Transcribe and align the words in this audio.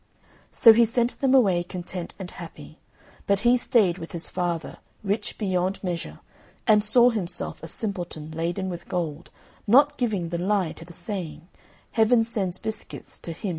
So 0.49 0.73
he 0.73 0.83
sent 0.83 1.19
them 1.21 1.35
away 1.35 1.61
content 1.63 2.15
and 2.17 2.31
happy; 2.31 2.79
but 3.27 3.41
he 3.41 3.55
stayed 3.55 3.99
with 3.99 4.13
his 4.13 4.29
father, 4.29 4.77
rich 5.03 5.37
beyond 5.37 5.77
measure, 5.83 6.21
and 6.65 6.83
saw 6.83 7.11
himself 7.11 7.61
a 7.61 7.67
simpleton 7.67 8.31
laden 8.31 8.67
with 8.67 8.87
gold, 8.87 9.29
not 9.67 9.97
giving 9.99 10.29
the 10.29 10.39
lie 10.39 10.71
to 10.71 10.85
the 10.85 10.91
saying 10.93 11.47
"Heaven 11.91 12.23
sends 12.23 12.57
biscuits 12.57 13.19
to 13.19 13.29
him 13.29 13.33
who 13.35 13.37
has 13.37 13.43
no 13.43 13.43
teeth." 13.43 13.49